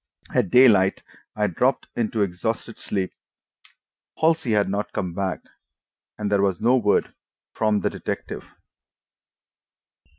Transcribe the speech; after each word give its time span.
At 0.33 0.49
daylight 0.49 1.03
I 1.35 1.45
dropped 1.45 1.85
into 1.95 2.23
exhausted 2.23 2.79
sleep. 2.79 3.13
Halsey 4.17 4.53
had 4.53 4.67
not 4.67 4.91
come 4.93 5.13
back, 5.13 5.41
and 6.17 6.31
there 6.31 6.41
was 6.41 6.59
no 6.59 6.75
word 6.75 7.13
from 7.53 7.81
the 7.81 7.89
detective. 7.91 8.43